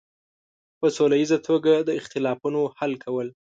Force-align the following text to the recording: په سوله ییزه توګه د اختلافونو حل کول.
په 0.79 0.87
سوله 0.95 1.15
ییزه 1.21 1.37
توګه 1.49 1.73
د 1.87 1.89
اختلافونو 1.99 2.61
حل 2.77 2.93
کول. 3.03 3.27